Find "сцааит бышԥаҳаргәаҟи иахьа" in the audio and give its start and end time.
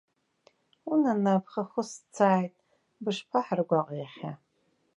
1.95-4.31